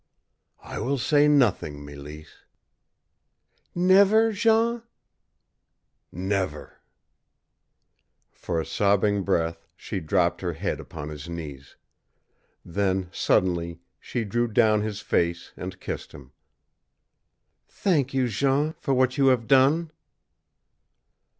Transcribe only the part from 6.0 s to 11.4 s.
"Never." For a sobbing breath she dropped her head upon his